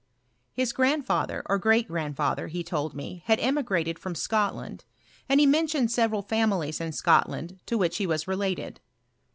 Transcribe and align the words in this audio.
His 0.51 0.73
grandfa 0.73 1.27
ther, 1.27 1.43
or 1.45 1.59
great 1.59 1.87
grandfather, 1.87 2.47
he 2.47 2.63
told 2.63 2.95
me, 2.95 3.21
had 3.27 3.39
emigrated 3.39 3.97
£rom 3.97 4.17
Scotland; 4.17 4.83
and 5.29 5.39
he 5.39 5.45
mentioned 5.45 5.91
several 5.91 6.23
families 6.23 6.81
In 6.81 6.91
Scotland 6.91 7.59
to 7.67 7.77
which 7.77 7.97
he 7.97 8.07
was 8.07 8.27
related. 8.27 8.81